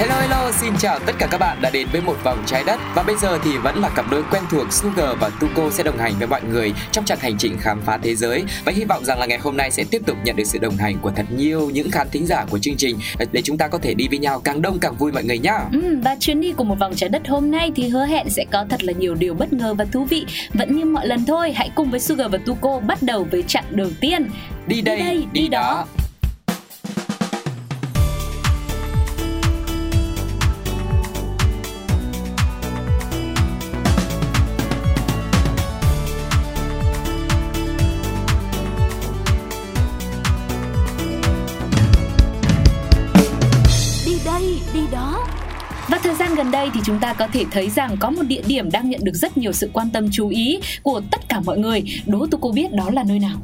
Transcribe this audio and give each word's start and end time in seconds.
Hello 0.00 0.14
hello, 0.14 0.52
xin 0.52 0.72
chào 0.78 0.98
tất 0.98 1.12
cả 1.18 1.28
các 1.30 1.38
bạn 1.38 1.58
đã 1.62 1.70
đến 1.70 1.88
với 1.92 2.00
một 2.00 2.16
vòng 2.24 2.42
trái 2.46 2.64
đất 2.64 2.80
và 2.94 3.02
bây 3.02 3.16
giờ 3.16 3.38
thì 3.44 3.56
vẫn 3.58 3.78
là 3.78 3.88
cặp 3.88 4.10
đôi 4.10 4.22
quen 4.30 4.42
thuộc 4.50 4.72
Sugar 4.72 5.18
và 5.20 5.30
Tuko 5.40 5.70
sẽ 5.70 5.82
đồng 5.82 5.98
hành 5.98 6.12
với 6.18 6.26
mọi 6.26 6.40
người 6.42 6.72
trong 6.92 7.04
chặng 7.04 7.18
hành 7.18 7.38
trình 7.38 7.56
khám 7.60 7.80
phá 7.82 7.98
thế 8.02 8.14
giới 8.14 8.44
và 8.64 8.72
hy 8.72 8.84
vọng 8.84 9.04
rằng 9.04 9.18
là 9.18 9.26
ngày 9.26 9.38
hôm 9.38 9.56
nay 9.56 9.70
sẽ 9.70 9.84
tiếp 9.90 10.02
tục 10.06 10.16
nhận 10.24 10.36
được 10.36 10.44
sự 10.44 10.58
đồng 10.58 10.76
hành 10.76 10.98
của 11.02 11.10
thật 11.16 11.26
nhiều 11.36 11.70
những 11.70 11.90
khán 11.90 12.08
thính 12.10 12.26
giả 12.26 12.44
của 12.50 12.58
chương 12.58 12.76
trình 12.76 12.98
để 13.32 13.42
chúng 13.42 13.58
ta 13.58 13.68
có 13.68 13.78
thể 13.78 13.94
đi 13.94 14.08
với 14.08 14.18
nhau 14.18 14.40
càng 14.44 14.62
đông 14.62 14.78
càng 14.78 14.96
vui 14.96 15.12
mọi 15.12 15.24
người 15.24 15.38
nhá. 15.38 15.58
Ừ, 15.72 15.98
và 16.04 16.16
chuyến 16.20 16.40
đi 16.40 16.52
của 16.52 16.64
một 16.64 16.78
vòng 16.78 16.92
trái 16.96 17.08
đất 17.08 17.28
hôm 17.28 17.50
nay 17.50 17.72
thì 17.76 17.88
hứa 17.88 18.06
hẹn 18.06 18.30
sẽ 18.30 18.44
có 18.52 18.64
thật 18.70 18.84
là 18.84 18.92
nhiều 18.92 19.14
điều 19.14 19.34
bất 19.34 19.52
ngờ 19.52 19.74
và 19.74 19.84
thú 19.84 20.04
vị. 20.04 20.26
Vẫn 20.54 20.76
như 20.76 20.84
mọi 20.84 21.06
lần 21.06 21.24
thôi, 21.24 21.52
hãy 21.52 21.70
cùng 21.74 21.90
với 21.90 22.00
Sugar 22.00 22.32
và 22.32 22.38
Tuko 22.46 22.80
bắt 22.80 23.02
đầu 23.02 23.26
với 23.30 23.44
chặng 23.46 23.64
đầu 23.70 23.88
tiên. 24.00 24.30
Đi 24.66 24.80
đây, 24.80 24.98
đây, 24.98 25.16
đi, 25.16 25.40
đi 25.40 25.48
đó. 25.48 25.60
đó. 25.60 26.09
Và 45.90 45.98
thời 46.02 46.14
gian 46.14 46.34
gần 46.34 46.50
đây 46.50 46.70
thì 46.74 46.80
chúng 46.84 46.98
ta 46.98 47.12
có 47.12 47.26
thể 47.32 47.44
thấy 47.50 47.70
rằng 47.70 47.96
có 48.00 48.10
một 48.10 48.22
địa 48.22 48.42
điểm 48.46 48.70
đang 48.70 48.90
nhận 48.90 49.00
được 49.04 49.14
rất 49.14 49.38
nhiều 49.38 49.52
sự 49.52 49.70
quan 49.72 49.90
tâm 49.90 50.08
chú 50.12 50.28
ý 50.28 50.58
của 50.82 51.00
tất 51.10 51.28
cả 51.28 51.40
mọi 51.40 51.58
người. 51.58 51.82
Đố 52.06 52.26
Tuko 52.26 52.48
biết 52.48 52.72
đó 52.72 52.90
là 52.90 53.04
nơi 53.08 53.18
nào? 53.18 53.38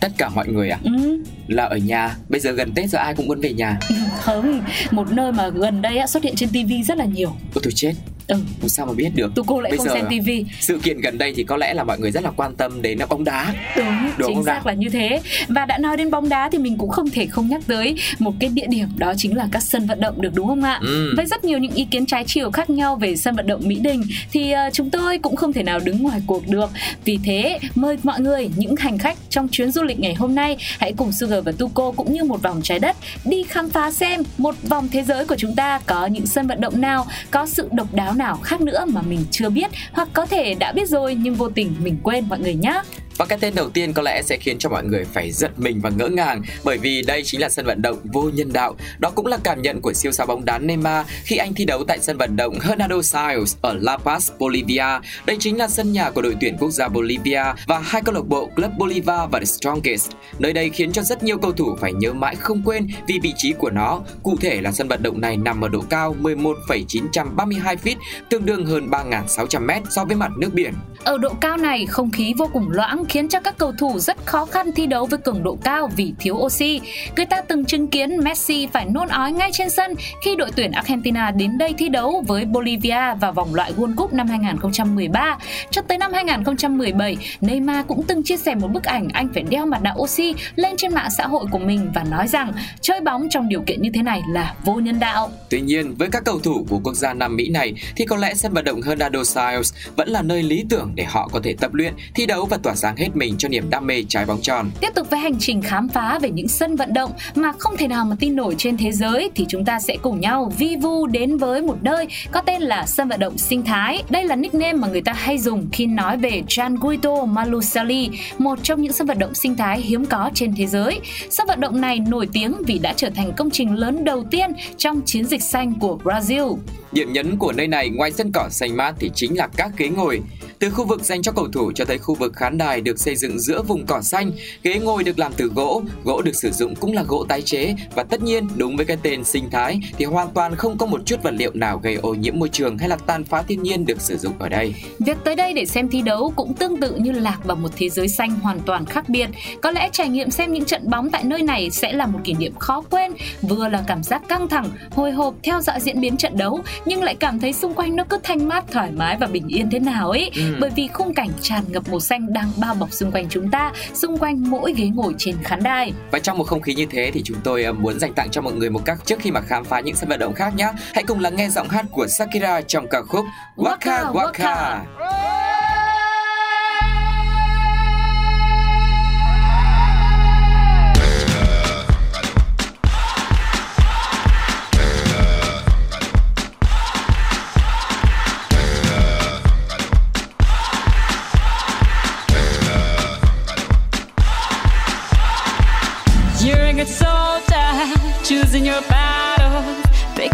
Tất 0.00 0.08
cả 0.18 0.28
mọi 0.28 0.48
người 0.48 0.70
à? 0.70 0.78
Ừ, 0.84 1.22
Là 1.50 1.64
ở 1.64 1.76
nhà. 1.76 2.16
Bây 2.28 2.40
giờ 2.40 2.50
gần 2.52 2.72
Tết 2.74 2.90
rồi 2.90 3.02
ai 3.02 3.14
cũng 3.14 3.26
muốn 3.26 3.40
về 3.40 3.52
nhà. 3.52 3.78
không, 4.20 4.60
một 4.90 5.12
nơi 5.12 5.32
mà 5.32 5.48
gần 5.48 5.82
đây 5.82 5.98
á, 5.98 6.06
xuất 6.06 6.22
hiện 6.24 6.34
trên 6.36 6.48
TV 6.48 6.72
rất 6.88 6.98
là 6.98 7.04
nhiều. 7.04 7.28
Ôi 7.54 7.60
tôi 7.62 7.72
chết. 7.76 7.92
Ừ, 8.26 8.36
Làm 8.60 8.68
sao 8.68 8.86
mà 8.86 8.92
biết 8.92 9.10
được? 9.14 9.34
Tuko 9.34 9.60
lại 9.60 9.70
Bây 9.70 9.78
không 9.78 9.86
giờ- 9.86 9.94
xem 9.94 10.04
TV. 10.24 10.30
Sự 10.60 10.78
kiện 10.82 11.00
gần 11.00 11.18
đây 11.18 11.32
thì 11.36 11.42
có 11.44 11.56
lẽ 11.56 11.74
là 11.74 11.84
mọi 11.84 11.98
người 11.98 12.10
rất 12.10 12.22
là 12.24 12.30
quan 12.30 12.56
tâm 12.56 12.82
đến 12.82 12.98
bóng 13.08 13.24
đá. 13.24 13.54
Đúng, 13.76 13.86
Đúng 14.18 14.34
chính 14.34 14.44
xác 14.44 14.52
nào? 14.52 14.62
là 14.64 14.72
như 14.72 14.88
thế. 14.88 15.20
Và 15.48 15.64
đã 15.64 15.78
nói 15.78 15.96
đến 15.96 16.10
bóng 16.10 16.28
đá 16.28 16.48
thì 16.52 16.58
mình 16.58 16.78
cũng 16.78 16.90
không 16.90 17.10
thể 17.10 17.26
không 17.26 17.48
nhắc 17.48 17.60
tới 17.66 17.94
một 18.18 18.32
cái 18.40 18.50
địa 18.50 18.66
điểm 18.68 18.88
đó 18.96 19.14
chính 19.16 19.36
là 19.36 19.48
các 19.52 19.62
sân 19.62 19.86
vận 19.86 20.00
động 20.00 20.22
được 20.22 20.34
đúng 20.34 20.46
không 20.46 20.62
ạ? 20.62 20.78
Ừ. 20.82 21.14
Với 21.16 21.26
rất 21.26 21.44
nhiều 21.44 21.58
những 21.58 21.72
ý 21.72 21.84
kiến 21.90 22.06
trái 22.06 22.24
chiều 22.26 22.50
khác 22.50 22.70
nhau 22.70 22.96
về 22.96 23.16
sân 23.16 23.36
vận 23.36 23.46
động 23.46 23.60
Mỹ 23.64 23.78
Đình 23.82 24.02
thì 24.32 24.50
ờ, 24.52 24.70
chúng 24.72 24.90
tôi 24.90 25.18
cũng 25.18 25.36
không 25.36 25.52
thể 25.52 25.62
nào 25.62 25.78
đứng 25.80 26.02
ngoài 26.02 26.20
cuộc 26.26 26.48
được. 26.48 26.70
Vì 27.04 27.18
thế, 27.24 27.58
mời 27.74 27.96
mọi 28.02 28.20
người, 28.20 28.50
những 28.56 28.76
hành 28.76 28.98
khách 28.98 29.18
trong 29.30 29.48
chuyến 29.48 29.70
du 29.72 29.82
lịch 29.82 30.00
ngày 30.00 30.14
hôm 30.14 30.34
nay 30.34 30.56
hãy 30.78 30.92
cùng 30.96 31.12
Sugar 31.12 31.39
và 31.40 31.52
Tuco 31.52 31.92
cũng 31.96 32.12
như 32.12 32.24
một 32.24 32.42
vòng 32.42 32.60
trái 32.62 32.78
đất 32.78 32.96
đi 33.24 33.42
khám 33.42 33.70
phá 33.70 33.90
xem 33.90 34.22
một 34.38 34.54
vòng 34.68 34.88
thế 34.92 35.02
giới 35.02 35.26
của 35.26 35.36
chúng 35.38 35.54
ta 35.56 35.80
có 35.86 36.06
những 36.06 36.26
sân 36.26 36.46
vận 36.46 36.60
động 36.60 36.80
nào, 36.80 37.06
có 37.30 37.46
sự 37.46 37.68
độc 37.72 37.94
đáo 37.94 38.14
nào 38.14 38.36
khác 38.36 38.60
nữa 38.60 38.84
mà 38.88 39.02
mình 39.02 39.24
chưa 39.30 39.50
biết 39.50 39.70
hoặc 39.92 40.08
có 40.12 40.26
thể 40.26 40.54
đã 40.54 40.72
biết 40.72 40.88
rồi 40.88 41.14
nhưng 41.14 41.34
vô 41.34 41.48
tình 41.48 41.74
mình 41.82 41.98
quên 42.02 42.28
mọi 42.28 42.38
người 42.38 42.54
nhé. 42.54 42.82
Và 43.20 43.26
cái 43.26 43.38
tên 43.40 43.54
đầu 43.54 43.70
tiên 43.70 43.92
có 43.92 44.02
lẽ 44.02 44.22
sẽ 44.22 44.36
khiến 44.36 44.58
cho 44.58 44.68
mọi 44.68 44.84
người 44.84 45.04
phải 45.04 45.32
giật 45.32 45.50
mình 45.58 45.80
và 45.80 45.90
ngỡ 45.90 46.08
ngàng 46.08 46.42
bởi 46.64 46.78
vì 46.78 47.02
đây 47.02 47.22
chính 47.24 47.40
là 47.40 47.48
sân 47.48 47.66
vận 47.66 47.82
động 47.82 47.98
vô 48.04 48.30
nhân 48.34 48.52
đạo. 48.52 48.76
Đó 48.98 49.10
cũng 49.10 49.26
là 49.26 49.38
cảm 49.44 49.62
nhận 49.62 49.80
của 49.80 49.92
siêu 49.92 50.12
sao 50.12 50.26
bóng 50.26 50.44
đá 50.44 50.58
Neymar 50.58 51.06
khi 51.24 51.36
anh 51.36 51.54
thi 51.54 51.64
đấu 51.64 51.84
tại 51.84 51.98
sân 51.98 52.18
vận 52.18 52.36
động 52.36 52.60
Hernando 52.60 53.02
Siles 53.02 53.56
ở 53.60 53.74
La 53.80 53.96
Paz, 54.04 54.30
Bolivia. 54.38 55.00
Đây 55.26 55.36
chính 55.40 55.58
là 55.58 55.68
sân 55.68 55.92
nhà 55.92 56.10
của 56.10 56.22
đội 56.22 56.36
tuyển 56.40 56.56
quốc 56.60 56.70
gia 56.70 56.88
Bolivia 56.88 57.42
và 57.66 57.78
hai 57.78 58.02
câu 58.02 58.14
lạc 58.14 58.26
bộ 58.28 58.50
Club 58.56 58.70
Bolivar 58.78 59.30
và 59.30 59.38
The 59.38 59.44
Strongest. 59.44 60.10
Nơi 60.38 60.52
đây 60.52 60.70
khiến 60.70 60.92
cho 60.92 61.02
rất 61.02 61.22
nhiều 61.22 61.38
cầu 61.38 61.52
thủ 61.52 61.76
phải 61.80 61.92
nhớ 61.92 62.12
mãi 62.12 62.36
không 62.36 62.62
quên 62.64 62.88
vì 63.06 63.18
vị 63.22 63.32
trí 63.36 63.52
của 63.52 63.70
nó. 63.70 64.00
Cụ 64.22 64.36
thể 64.40 64.60
là 64.60 64.72
sân 64.72 64.88
vận 64.88 65.02
động 65.02 65.20
này 65.20 65.36
nằm 65.36 65.60
ở 65.60 65.68
độ 65.68 65.80
cao 65.90 66.16
11,932 66.18 67.76
feet, 67.76 67.96
tương 68.30 68.46
đương 68.46 68.66
hơn 68.66 68.90
3.600 68.90 69.66
mét 69.66 69.82
so 69.90 70.04
với 70.04 70.16
mặt 70.16 70.30
nước 70.38 70.50
biển. 70.52 70.74
Ở 71.04 71.18
độ 71.18 71.34
cao 71.40 71.56
này, 71.56 71.86
không 71.86 72.10
khí 72.10 72.34
vô 72.38 72.50
cùng 72.52 72.70
loãng 72.70 73.04
khiến 73.10 73.28
cho 73.28 73.40
các 73.40 73.58
cầu 73.58 73.72
thủ 73.78 73.98
rất 73.98 74.26
khó 74.26 74.44
khăn 74.44 74.72
thi 74.72 74.86
đấu 74.86 75.06
với 75.06 75.18
cường 75.18 75.42
độ 75.42 75.58
cao 75.64 75.90
vì 75.96 76.12
thiếu 76.18 76.34
oxy. 76.34 76.80
Người 77.16 77.26
ta 77.26 77.40
từng 77.40 77.64
chứng 77.64 77.88
kiến 77.88 78.16
Messi 78.24 78.68
phải 78.72 78.84
nôn 78.84 79.08
ói 79.08 79.32
ngay 79.32 79.50
trên 79.52 79.70
sân 79.70 79.94
khi 80.24 80.36
đội 80.36 80.50
tuyển 80.56 80.72
Argentina 80.72 81.30
đến 81.30 81.58
đây 81.58 81.74
thi 81.78 81.88
đấu 81.88 82.24
với 82.26 82.44
Bolivia 82.44 83.14
vào 83.20 83.32
vòng 83.32 83.54
loại 83.54 83.72
World 83.76 83.96
Cup 83.96 84.12
năm 84.12 84.28
2013. 84.28 85.38
Cho 85.70 85.82
tới 85.82 85.98
năm 85.98 86.12
2017, 86.12 87.16
Neymar 87.40 87.86
cũng 87.86 88.02
từng 88.02 88.22
chia 88.22 88.36
sẻ 88.36 88.54
một 88.54 88.68
bức 88.68 88.84
ảnh 88.84 89.08
anh 89.12 89.28
phải 89.34 89.42
đeo 89.42 89.66
mặt 89.66 89.82
nạ 89.82 89.94
oxy 89.98 90.34
lên 90.56 90.76
trên 90.76 90.94
mạng 90.94 91.08
xã 91.18 91.26
hội 91.26 91.44
của 91.50 91.58
mình 91.58 91.90
và 91.94 92.04
nói 92.10 92.28
rằng 92.28 92.52
chơi 92.80 93.00
bóng 93.00 93.28
trong 93.30 93.48
điều 93.48 93.60
kiện 93.60 93.82
như 93.82 93.90
thế 93.94 94.02
này 94.02 94.22
là 94.32 94.54
vô 94.64 94.74
nhân 94.74 95.00
đạo. 95.00 95.30
Tuy 95.48 95.60
nhiên, 95.60 95.94
với 95.94 96.08
các 96.12 96.24
cầu 96.24 96.40
thủ 96.40 96.66
của 96.68 96.80
quốc 96.84 96.94
gia 96.94 97.14
Nam 97.14 97.36
Mỹ 97.36 97.48
này 97.50 97.74
thì 97.96 98.04
có 98.04 98.16
lẽ 98.16 98.34
sân 98.34 98.52
vận 98.52 98.64
động 98.64 98.82
Hernando 98.82 99.24
Siles 99.24 99.74
vẫn 99.96 100.08
là 100.08 100.22
nơi 100.22 100.42
lý 100.42 100.64
tưởng 100.70 100.92
để 100.94 101.04
họ 101.04 101.28
có 101.32 101.40
thể 101.44 101.54
tập 101.60 101.74
luyện, 101.74 101.94
thi 102.14 102.26
đấu 102.26 102.46
và 102.46 102.58
tỏa 102.62 102.74
sáng 102.74 102.96
hết 103.00 103.16
mình 103.16 103.34
cho 103.38 103.48
niềm 103.48 103.70
đam 103.70 103.86
mê 103.86 104.04
trái 104.08 104.26
bóng 104.26 104.40
tròn. 104.42 104.70
Tiếp 104.80 104.88
tục 104.94 105.10
với 105.10 105.20
hành 105.20 105.38
trình 105.38 105.62
khám 105.62 105.88
phá 105.88 106.18
về 106.18 106.30
những 106.30 106.48
sân 106.48 106.76
vận 106.76 106.94
động 106.94 107.12
mà 107.34 107.52
không 107.58 107.76
thể 107.76 107.88
nào 107.88 108.04
mà 108.04 108.16
tin 108.20 108.36
nổi 108.36 108.54
trên 108.58 108.76
thế 108.76 108.92
giới 108.92 109.30
thì 109.34 109.46
chúng 109.48 109.64
ta 109.64 109.80
sẽ 109.80 109.96
cùng 110.02 110.20
nhau 110.20 110.52
vi 110.58 110.76
vu 110.76 111.06
đến 111.06 111.36
với 111.36 111.62
một 111.62 111.76
nơi 111.82 112.06
có 112.32 112.40
tên 112.40 112.62
là 112.62 112.86
sân 112.86 113.08
vận 113.08 113.20
động 113.20 113.38
sinh 113.38 113.64
thái. 113.64 114.02
Đây 114.10 114.24
là 114.24 114.36
nickname 114.36 114.72
mà 114.72 114.88
người 114.88 115.02
ta 115.02 115.12
hay 115.12 115.38
dùng 115.38 115.68
khi 115.72 115.86
nói 115.86 116.16
về 116.16 116.42
Gianguito 116.48 117.24
malusali, 117.24 118.10
một 118.38 118.58
trong 118.62 118.82
những 118.82 118.92
sân 118.92 119.06
vận 119.06 119.18
động 119.18 119.34
sinh 119.34 119.56
thái 119.56 119.80
hiếm 119.80 120.06
có 120.06 120.30
trên 120.34 120.54
thế 120.56 120.66
giới. 120.66 121.00
Sân 121.30 121.46
vận 121.46 121.60
động 121.60 121.80
này 121.80 121.98
nổi 121.98 122.28
tiếng 122.32 122.54
vì 122.66 122.78
đã 122.78 122.92
trở 122.96 123.10
thành 123.10 123.32
công 123.36 123.50
trình 123.50 123.74
lớn 123.74 124.04
đầu 124.04 124.24
tiên 124.30 124.50
trong 124.76 125.00
chiến 125.04 125.24
dịch 125.24 125.42
xanh 125.42 125.74
của 125.74 125.98
Brazil. 126.04 126.56
Điểm 126.92 127.12
nhấn 127.12 127.36
của 127.36 127.52
nơi 127.52 127.68
này 127.68 127.90
ngoài 127.90 128.12
sân 128.12 128.30
cỏ 128.34 128.48
xanh 128.50 128.76
mát 128.76 128.94
thì 128.98 129.10
chính 129.14 129.36
là 129.36 129.48
các 129.56 129.70
ghế 129.76 129.88
ngồi. 129.88 130.20
Từ 130.58 130.70
khu 130.70 130.84
vực 130.84 131.04
dành 131.04 131.22
cho 131.22 131.32
cầu 131.32 131.48
thủ 131.52 131.72
cho 131.74 131.84
tới 131.84 131.98
khu 131.98 132.14
vực 132.14 132.32
khán 132.36 132.58
đài 132.58 132.80
được 132.80 132.98
xây 132.98 133.16
dựng 133.16 133.40
giữa 133.40 133.62
vùng 133.62 133.86
cỏ 133.86 134.00
xanh, 134.02 134.32
ghế 134.62 134.78
ngồi 134.78 135.04
được 135.04 135.18
làm 135.18 135.32
từ 135.36 135.50
gỗ, 135.54 135.82
gỗ 136.04 136.22
được 136.22 136.34
sử 136.34 136.50
dụng 136.50 136.74
cũng 136.76 136.92
là 136.92 137.02
gỗ 137.08 137.24
tái 137.28 137.42
chế 137.42 137.74
và 137.94 138.02
tất 138.02 138.22
nhiên 138.22 138.48
đúng 138.56 138.76
với 138.76 138.86
cái 138.86 138.96
tên 139.02 139.24
sinh 139.24 139.50
thái 139.50 139.80
thì 139.98 140.04
hoàn 140.04 140.30
toàn 140.30 140.56
không 140.56 140.78
có 140.78 140.86
một 140.86 141.00
chút 141.04 141.22
vật 141.22 141.34
liệu 141.34 141.50
nào 141.54 141.80
gây 141.82 141.94
ô 141.94 142.14
nhiễm 142.14 142.38
môi 142.38 142.48
trường 142.48 142.78
hay 142.78 142.88
là 142.88 142.96
tàn 142.96 143.24
phá 143.24 143.42
thiên 143.42 143.62
nhiên 143.62 143.86
được 143.86 144.00
sử 144.00 144.16
dụng 144.16 144.32
ở 144.38 144.48
đây. 144.48 144.74
Việc 144.98 145.16
tới 145.24 145.36
đây 145.36 145.54
để 145.54 145.66
xem 145.66 145.88
thi 145.88 146.02
đấu 146.02 146.32
cũng 146.36 146.54
tương 146.54 146.76
tự 146.76 146.94
như 146.96 147.12
lạc 147.12 147.38
vào 147.44 147.56
một 147.56 147.68
thế 147.76 147.88
giới 147.88 148.08
xanh 148.08 148.30
hoàn 148.30 148.60
toàn 148.60 148.86
khác 148.86 149.08
biệt. 149.08 149.28
Có 149.62 149.70
lẽ 149.70 149.88
trải 149.92 150.08
nghiệm 150.08 150.30
xem 150.30 150.52
những 150.52 150.64
trận 150.64 150.90
bóng 150.90 151.10
tại 151.10 151.24
nơi 151.24 151.42
này 151.42 151.70
sẽ 151.70 151.92
là 151.92 152.06
một 152.06 152.18
kỷ 152.24 152.32
niệm 152.32 152.54
khó 152.58 152.80
quên, 152.90 153.12
vừa 153.42 153.68
là 153.68 153.84
cảm 153.86 154.02
giác 154.02 154.22
căng 154.28 154.48
thẳng, 154.48 154.70
hồi 154.90 155.12
hộp 155.12 155.34
theo 155.42 155.60
dõi 155.60 155.80
diễn 155.80 156.00
biến 156.00 156.16
trận 156.16 156.36
đấu, 156.36 156.60
nhưng 156.84 157.02
lại 157.02 157.14
cảm 157.14 157.40
thấy 157.40 157.52
xung 157.52 157.74
quanh 157.74 157.96
nó 157.96 158.04
cứ 158.08 158.18
thanh 158.22 158.48
mát, 158.48 158.64
thoải 158.72 158.90
mái 158.90 159.16
và 159.20 159.26
bình 159.26 159.48
yên 159.48 159.70
thế 159.70 159.78
nào 159.78 160.10
ấy. 160.10 160.30
Ừ. 160.34 160.56
Bởi 160.60 160.70
vì 160.76 160.88
khung 160.88 161.14
cảnh 161.14 161.30
tràn 161.40 161.64
ngập 161.68 161.88
màu 161.88 162.00
xanh 162.00 162.32
đang 162.32 162.50
bao 162.56 162.74
bọc 162.74 162.92
xung 162.92 163.12
quanh 163.12 163.26
chúng 163.28 163.50
ta, 163.50 163.72
xung 163.94 164.18
quanh 164.18 164.50
mỗi 164.50 164.74
ghế 164.76 164.86
ngồi 164.86 165.14
trên 165.18 165.36
khán 165.42 165.62
đài. 165.62 165.92
Và 166.10 166.18
trong 166.18 166.38
một 166.38 166.44
không 166.44 166.60
khí 166.60 166.74
như 166.74 166.86
thế 166.90 167.10
thì 167.14 167.22
chúng 167.24 167.36
tôi 167.44 167.64
ờ, 167.64 167.72
muốn 167.72 168.00
dành 168.00 168.14
tặng 168.14 168.30
cho 168.30 168.40
mọi 168.40 168.52
người 168.52 168.70
một 168.70 168.80
các 168.84 168.98
trước 169.04 169.18
khi 169.20 169.30
mà 169.30 169.40
khám 169.40 169.64
phá 169.64 169.80
những 169.80 169.96
sân 169.96 170.08
vận 170.08 170.18
động 170.18 170.34
khác 170.34 170.54
nhé. 170.56 170.72
Hãy 170.94 171.04
cùng 171.04 171.20
lắng 171.20 171.36
nghe 171.36 171.48
giọng 171.48 171.68
hát 171.68 171.84
của 171.90 172.06
Sakira 172.06 172.60
trong 172.60 172.86
ca 172.88 173.02
khúc 173.02 173.24
Waka 173.56 174.12
Waka 174.12 174.32
Waka. 174.32 175.49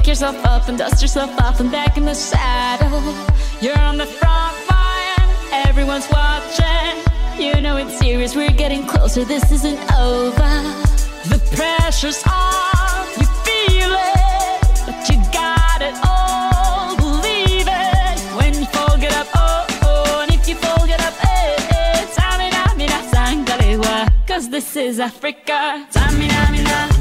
pick 0.06 0.12
yourself 0.12 0.44
up 0.44 0.68
and 0.68 0.78
dust 0.78 1.02
yourself 1.02 1.30
off 1.40 1.58
and 1.58 1.72
back 1.72 1.96
in 1.96 2.04
the 2.04 2.14
saddle. 2.14 3.02
You're 3.60 3.80
on 3.80 3.96
the 3.96 4.06
front 4.06 4.56
line, 4.70 5.28
everyone's 5.66 6.08
watching. 6.12 6.94
You 7.36 7.60
know 7.60 7.76
it's 7.76 7.98
serious, 7.98 8.36
we're 8.36 8.52
getting 8.52 8.86
closer, 8.86 9.24
this 9.24 9.50
isn't 9.50 9.80
over. 9.94 10.52
The 11.32 11.40
pressure's 11.56 12.22
on, 12.24 13.06
you 13.18 13.26
feel 13.46 13.90
it, 13.90 14.86
but 14.86 15.08
you 15.10 15.16
got 15.32 15.82
it 15.82 15.96
all, 16.06 16.94
believe 16.96 17.66
it. 17.66 18.18
When 18.38 18.54
you 18.54 18.66
fold 18.66 19.02
it 19.02 19.12
up, 19.12 19.26
oh, 19.34 19.66
oh, 19.82 20.20
and 20.22 20.32
if 20.32 20.48
you 20.48 20.54
fold 20.54 20.88
it 20.88 21.00
up, 21.00 21.14
eh, 21.24 21.56
eh, 21.80 22.06
tamina, 22.14 22.76
mina, 22.76 23.00
sangalewa, 23.12 24.26
cause 24.28 24.50
this 24.50 24.76
is 24.76 25.00
Africa. 25.00 25.84
Tamina, 25.90 26.52
mina. 26.52 26.95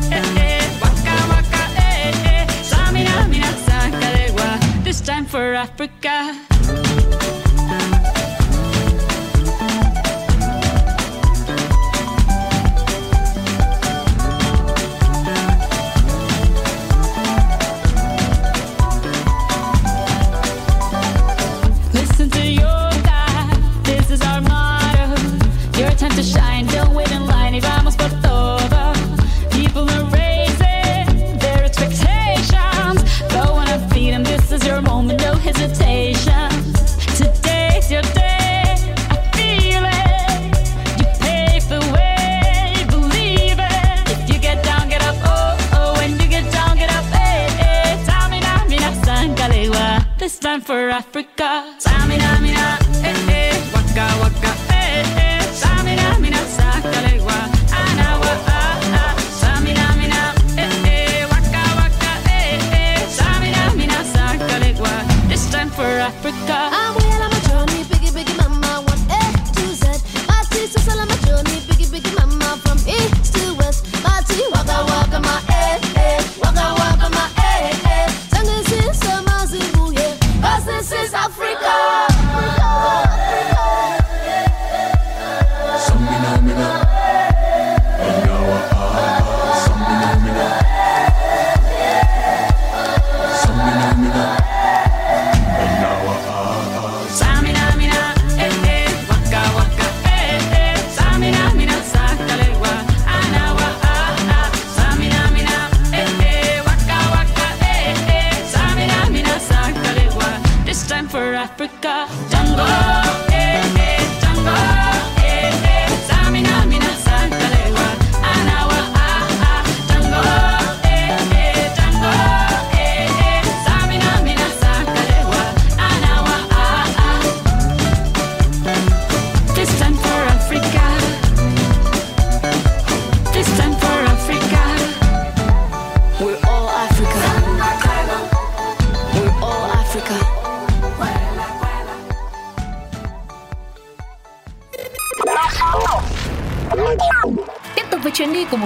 Africa. 5.65 6.55
Africa. 50.95 51.75
Time 51.80 52.14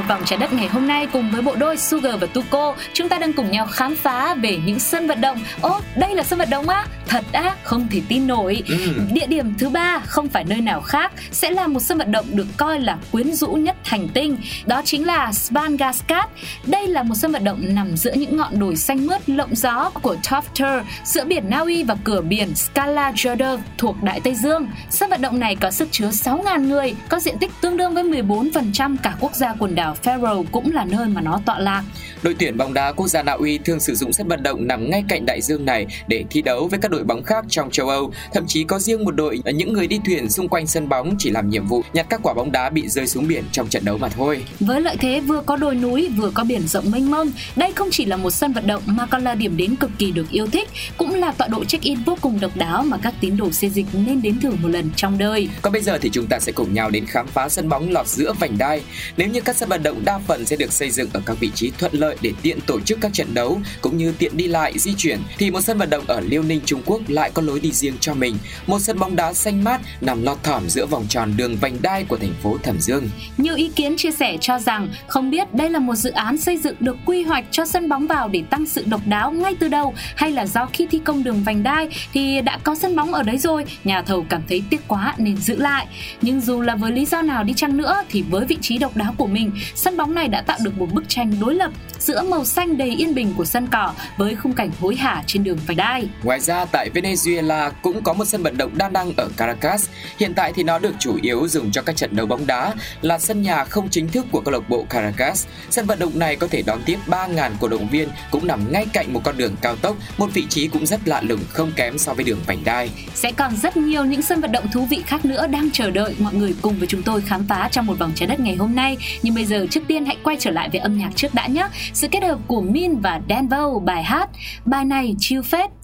vòng 0.09 0.21
trái 0.25 0.39
đất 0.39 0.53
ngày 0.53 0.67
hôm 0.67 0.87
nay 0.87 1.07
cùng 1.13 1.31
với 1.31 1.41
bộ 1.41 1.55
đôi 1.55 1.77
Sugar 1.77 2.13
và 2.21 2.27
Tuko, 2.27 2.75
chúng 2.93 3.09
ta 3.09 3.17
đang 3.17 3.33
cùng 3.33 3.51
nhau 3.51 3.67
khám 3.67 3.95
phá 3.95 4.35
về 4.35 4.59
những 4.65 4.79
sân 4.79 5.07
vận 5.07 5.21
động. 5.21 5.39
Ô, 5.61 5.79
đây 5.95 6.15
là 6.15 6.23
sân 6.23 6.39
vận 6.39 6.49
động 6.49 6.69
á? 6.69 6.85
Thật 7.09 7.25
á, 7.31 7.55
không 7.63 7.87
thể 7.91 8.01
tin 8.07 8.27
nổi. 8.27 8.63
Ừ. 8.67 8.75
Địa 9.13 9.27
điểm 9.27 9.53
thứ 9.57 9.69
ba 9.69 9.99
không 10.05 10.29
phải 10.29 10.43
nơi 10.43 10.61
nào 10.61 10.81
khác, 10.81 11.11
sẽ 11.31 11.51
là 11.51 11.67
một 11.67 11.79
sân 11.79 11.97
vận 11.97 12.11
động 12.11 12.25
được 12.33 12.47
coi 12.57 12.79
là 12.79 12.97
quyến 13.11 13.33
rũ 13.33 13.47
nhất 13.47 13.75
hành 13.83 14.07
tinh. 14.13 14.37
Đó 14.65 14.81
chính 14.85 15.05
là 15.07 15.31
Spangaskat. 15.31 16.29
Đây 16.65 16.87
là 16.87 17.03
một 17.03 17.15
sân 17.15 17.31
vận 17.31 17.43
động 17.43 17.61
nằm 17.67 17.97
giữa 17.97 18.13
những 18.13 18.37
ngọn 18.37 18.59
đồi 18.59 18.75
xanh 18.75 19.07
mướt 19.07 19.29
lộng 19.29 19.55
gió 19.55 19.89
của 19.89 20.15
Tofter, 20.23 20.81
giữa 21.03 21.25
biển 21.25 21.43
Na 21.49 21.59
Uy 21.59 21.83
và 21.83 21.95
cửa 22.03 22.21
biển 22.21 22.55
Scala 22.55 23.11
Jordan 23.11 23.57
thuộc 23.77 24.03
Đại 24.03 24.19
Tây 24.23 24.35
Dương. 24.35 24.67
Sân 24.89 25.09
vận 25.09 25.21
động 25.21 25.39
này 25.39 25.55
có 25.55 25.71
sức 25.71 25.87
chứa 25.91 26.09
6.000 26.09 26.67
người, 26.67 26.95
có 27.09 27.19
diện 27.19 27.37
tích 27.39 27.51
tương 27.61 27.77
đương 27.77 27.93
với 27.93 28.03
14% 28.03 28.95
cả 29.03 29.15
quốc 29.19 29.35
gia 29.35 29.53
quần 29.53 29.75
đảo 29.75 29.95
Faroe 30.03 30.43
cũng 30.51 30.71
là 30.71 30.85
nơi 30.85 31.07
mà 31.07 31.21
nó 31.21 31.41
tọa 31.45 31.59
lạc. 31.59 31.83
Đội 32.23 32.35
tuyển 32.39 32.57
bóng 32.57 32.73
đá 32.73 32.91
quốc 32.91 33.07
gia 33.07 33.23
Na 33.23 33.31
Uy 33.31 33.57
thường 33.57 33.79
sử 33.79 33.95
dụng 33.95 34.13
sân 34.13 34.27
vận 34.27 34.43
động 34.43 34.67
nằm 34.67 34.89
ngay 34.89 35.03
cạnh 35.07 35.25
đại 35.25 35.41
dương 35.41 35.65
này 35.65 35.85
để 36.07 36.23
thi 36.29 36.41
đấu 36.41 36.67
với 36.67 36.79
các 36.79 36.91
đội 36.91 36.98
bóng 37.03 37.23
khác 37.23 37.45
trong 37.49 37.71
châu 37.71 37.89
Âu. 37.89 38.11
Thậm 38.33 38.47
chí 38.47 38.63
có 38.63 38.79
riêng 38.79 39.05
một 39.05 39.11
đội 39.11 39.41
những 39.45 39.73
người 39.73 39.87
đi 39.87 39.99
thuyền 40.05 40.29
xung 40.29 40.47
quanh 40.47 40.67
sân 40.67 40.89
bóng 40.89 41.15
chỉ 41.19 41.29
làm 41.29 41.49
nhiệm 41.49 41.67
vụ 41.67 41.81
nhặt 41.93 42.05
các 42.09 42.19
quả 42.23 42.33
bóng 42.33 42.51
đá 42.51 42.69
bị 42.69 42.87
rơi 42.87 43.07
xuống 43.07 43.27
biển 43.27 43.43
trong 43.51 43.69
trận 43.69 43.85
đấu 43.85 43.97
mà 43.97 44.09
thôi. 44.09 44.43
Với 44.59 44.81
lợi 44.81 44.97
thế 44.99 45.19
vừa 45.19 45.41
có 45.41 45.55
đồi 45.55 45.75
núi 45.75 46.09
vừa 46.17 46.31
có 46.33 46.43
biển 46.43 46.67
rộng 46.67 46.91
mênh 46.91 47.11
mông, 47.11 47.31
đây 47.55 47.71
không 47.75 47.87
chỉ 47.91 48.05
là 48.05 48.17
một 48.17 48.31
sân 48.31 48.53
vận 48.53 48.67
động 48.67 48.83
mà 48.85 49.05
còn 49.05 49.23
là 49.23 49.35
điểm 49.35 49.57
đến 49.57 49.75
cực 49.75 49.91
kỳ 49.97 50.11
được 50.11 50.29
yêu 50.31 50.47
thích, 50.47 50.69
cũng 50.97 51.13
là 51.13 51.31
tọa 51.31 51.47
độ 51.47 51.65
check-in 51.65 52.03
vô 52.05 52.17
cùng 52.21 52.39
độc 52.39 52.57
đáo 52.57 52.83
mà 52.83 52.97
các 52.97 53.13
tín 53.21 53.37
đồ 53.37 53.51
xê 53.51 53.69
dịch 53.69 53.85
nên 53.93 54.21
đến 54.21 54.39
thử 54.39 54.51
một 54.51 54.67
lần 54.69 54.89
trong 54.95 55.17
đời. 55.17 55.49
Còn 55.61 55.73
bây 55.73 55.81
giờ 55.81 55.97
thì 56.01 56.09
chúng 56.13 56.27
ta 56.27 56.39
sẽ 56.39 56.51
cùng 56.51 56.73
nhau 56.73 56.89
đến 56.89 57.05
khám 57.05 57.27
phá 57.27 57.49
sân 57.49 57.69
bóng 57.69 57.91
lọt 57.91 58.07
giữa 58.07 58.33
vành 58.39 58.57
đai. 58.57 58.81
Nếu 59.17 59.27
như 59.27 59.41
các 59.41 59.57
sân 59.57 59.69
vận 59.69 59.83
động 59.83 60.05
đa 60.05 60.19
phần 60.27 60.45
sẽ 60.45 60.55
được 60.55 60.73
xây 60.73 60.89
dựng 60.89 61.09
ở 61.13 61.21
các 61.25 61.37
vị 61.39 61.51
trí 61.55 61.71
thuận 61.77 61.93
lợi 61.93 62.17
để 62.21 62.31
tiện 62.41 62.61
tổ 62.61 62.79
chức 62.79 62.97
các 63.01 63.13
trận 63.13 63.33
đấu 63.33 63.59
cũng 63.81 63.97
như 63.97 64.13
tiện 64.17 64.37
đi 64.37 64.47
lại 64.47 64.73
di 64.79 64.93
chuyển, 64.97 65.19
thì 65.37 65.51
một 65.51 65.61
sân 65.61 65.77
vận 65.77 65.89
động 65.89 66.03
ở 66.07 66.19
Liêu 66.19 66.43
Ninh 66.43 66.61
Trung 66.65 66.81
Quốc 66.89 67.01
lại 67.07 67.31
có 67.33 67.41
lối 67.41 67.59
đi 67.59 67.71
riêng 67.71 67.93
cho 67.99 68.13
mình. 68.13 68.37
Một 68.67 68.79
sân 68.79 68.99
bóng 68.99 69.15
đá 69.15 69.33
xanh 69.33 69.63
mát 69.63 69.81
nằm 70.01 70.23
lọt 70.23 70.43
thỏm 70.43 70.69
giữa 70.69 70.85
vòng 70.85 71.05
tròn 71.09 71.33
đường 71.37 71.55
vành 71.61 71.81
đai 71.81 72.03
của 72.03 72.17
thành 72.17 72.33
phố 72.43 72.57
Thẩm 72.63 72.79
Dương. 72.79 73.09
Nhiều 73.37 73.55
ý 73.55 73.71
kiến 73.75 73.97
chia 73.97 74.11
sẻ 74.11 74.37
cho 74.41 74.59
rằng 74.59 74.87
không 75.07 75.29
biết 75.29 75.53
đây 75.53 75.69
là 75.69 75.79
một 75.79 75.95
dự 75.95 76.11
án 76.11 76.37
xây 76.37 76.57
dựng 76.57 76.75
được 76.79 76.97
quy 77.05 77.23
hoạch 77.23 77.45
cho 77.51 77.65
sân 77.65 77.89
bóng 77.89 78.07
vào 78.07 78.27
để 78.27 78.43
tăng 78.49 78.65
sự 78.65 78.83
độc 78.87 79.01
đáo 79.05 79.31
ngay 79.31 79.55
từ 79.59 79.67
đầu 79.67 79.93
hay 80.15 80.31
là 80.31 80.45
do 80.45 80.65
khi 80.73 80.87
thi 80.91 80.99
công 81.05 81.23
đường 81.23 81.43
vành 81.43 81.63
đai 81.63 81.89
thì 82.13 82.41
đã 82.41 82.57
có 82.63 82.75
sân 82.75 82.95
bóng 82.95 83.13
ở 83.13 83.23
đấy 83.23 83.37
rồi, 83.37 83.65
nhà 83.83 84.01
thầu 84.01 84.25
cảm 84.29 84.41
thấy 84.49 84.63
tiếc 84.69 84.87
quá 84.87 85.13
nên 85.17 85.37
giữ 85.37 85.55
lại. 85.55 85.87
Nhưng 86.21 86.41
dù 86.41 86.61
là 86.61 86.75
với 86.75 86.91
lý 86.91 87.05
do 87.05 87.21
nào 87.21 87.43
đi 87.43 87.53
chăng 87.53 87.77
nữa 87.77 88.03
thì 88.09 88.21
với 88.21 88.45
vị 88.45 88.57
trí 88.61 88.77
độc 88.77 88.97
đáo 88.97 89.13
của 89.17 89.27
mình, 89.27 89.51
sân 89.75 89.97
bóng 89.97 90.15
này 90.15 90.27
đã 90.27 90.41
tạo 90.41 90.57
được 90.61 90.77
một 90.77 90.87
bức 90.93 91.09
tranh 91.09 91.33
đối 91.39 91.55
lập 91.55 91.71
giữa 91.99 92.23
màu 92.23 92.45
xanh 92.45 92.77
đầy 92.77 92.89
yên 92.89 93.15
bình 93.15 93.33
của 93.37 93.45
sân 93.45 93.67
cỏ 93.67 93.93
với 94.17 94.35
khung 94.35 94.53
cảnh 94.53 94.69
hối 94.79 94.95
hả 94.95 95.23
trên 95.27 95.43
đường 95.43 95.57
vành 95.67 95.77
đai. 95.77 96.07
Ngoài 96.23 96.39
ra 96.39 96.65
tại 96.65 96.78
Venezuela 96.87 97.71
cũng 97.81 98.03
có 98.03 98.13
một 98.13 98.25
sân 98.25 98.43
vận 98.43 98.57
động 98.57 98.77
đa 98.77 98.89
năng 98.89 99.13
ở 99.17 99.29
Caracas. 99.37 99.89
Hiện 100.17 100.33
tại 100.33 100.53
thì 100.55 100.63
nó 100.63 100.79
được 100.79 100.95
chủ 100.99 101.17
yếu 101.21 101.47
dùng 101.47 101.71
cho 101.71 101.81
các 101.81 101.95
trận 101.95 102.15
đấu 102.15 102.25
bóng 102.25 102.47
đá, 102.47 102.73
là 103.01 103.19
sân 103.19 103.41
nhà 103.41 103.65
không 103.65 103.89
chính 103.89 104.09
thức 104.09 104.25
của 104.31 104.41
câu 104.41 104.53
lạc 104.53 104.69
bộ 104.69 104.85
Caracas. 104.89 105.47
Sân 105.69 105.85
vận 105.85 105.99
động 105.99 106.19
này 106.19 106.35
có 106.35 106.47
thể 106.47 106.61
đón 106.61 106.79
tiếp 106.85 106.97
3.000 107.07 107.51
cổ 107.59 107.67
động 107.67 107.87
viên, 107.89 108.09
cũng 108.31 108.47
nằm 108.47 108.71
ngay 108.71 108.85
cạnh 108.93 109.13
một 109.13 109.21
con 109.23 109.37
đường 109.37 109.55
cao 109.61 109.75
tốc, 109.75 109.95
một 110.17 110.29
vị 110.33 110.45
trí 110.49 110.67
cũng 110.67 110.85
rất 110.85 111.07
lạ 111.07 111.21
lùng 111.21 111.39
không 111.49 111.71
kém 111.75 111.97
so 111.97 112.13
với 112.13 112.23
đường 112.23 112.39
vành 112.47 112.63
đai. 112.63 112.89
Sẽ 113.15 113.31
còn 113.31 113.55
rất 113.55 113.77
nhiều 113.77 114.05
những 114.05 114.21
sân 114.21 114.41
vận 114.41 114.51
động 114.51 114.65
thú 114.73 114.85
vị 114.85 115.03
khác 115.07 115.25
nữa 115.25 115.47
đang 115.47 115.71
chờ 115.71 115.91
đợi 115.91 116.15
mọi 116.19 116.33
người 116.33 116.55
cùng 116.61 116.79
với 116.79 116.87
chúng 116.87 117.03
tôi 117.03 117.21
khám 117.21 117.47
phá 117.47 117.69
trong 117.71 117.85
một 117.85 117.99
vòng 117.99 118.11
trái 118.15 118.27
đất 118.27 118.39
ngày 118.39 118.55
hôm 118.55 118.75
nay. 118.75 118.97
Nhưng 119.21 119.35
bây 119.35 119.45
giờ 119.45 119.67
trước 119.71 119.81
tiên 119.87 120.05
hãy 120.05 120.17
quay 120.23 120.37
trở 120.39 120.51
lại 120.51 120.69
về 120.69 120.79
âm 120.79 120.97
nhạc 120.97 121.09
trước 121.15 121.33
đã 121.33 121.47
nhé. 121.47 121.67
Sự 121.93 122.07
kết 122.11 122.23
hợp 122.23 122.39
của 122.47 122.61
Min 122.61 122.99
và 122.99 123.21
Danvo 123.29 123.79
bài 123.79 124.03
hát. 124.03 124.29
Bài 124.65 124.85
này 124.85 125.15
chiêu 125.19 125.41
phết. 125.41 125.78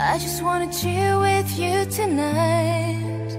I 0.00 0.16
just 0.18 0.42
wanna 0.42 0.72
chill 0.72 1.20
with 1.20 1.58
you 1.58 1.84
tonight. 1.86 3.30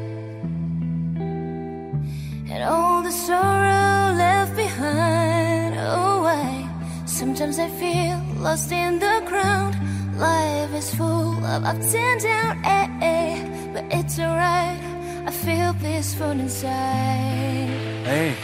And 2.51 2.63
all 2.63 3.01
the 3.01 3.11
sorrow 3.11 4.13
left 4.23 4.55
behind. 4.55 5.75
Oh, 5.79 6.25
I 6.25 6.67
sometimes 7.05 7.59
I 7.59 7.69
feel 7.69 8.21
lost 8.37 8.71
in 8.71 8.99
the 8.99 9.21
ground. 9.25 9.75
Life 10.17 10.73
is 10.73 10.93
full 10.93 11.33
of 11.45 11.63
ups 11.63 11.93
and 11.95 12.19
downs, 12.21 12.59
eh, 12.65 12.87
eh. 13.01 13.71
but 13.73 13.85
it's 13.89 14.19
alright. 14.19 14.79
I 15.25 15.31
feel 15.31 15.73
peaceful 15.75 16.31
inside. 16.31 17.69
Ê, 18.05 18.35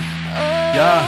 Yeah, 0.77 1.07